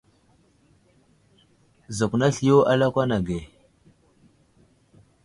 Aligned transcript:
Zakw 1.97 2.13
nesliyo 2.19 2.57
a 2.71 2.73
lakwan 2.79 3.11
age. 3.17 3.39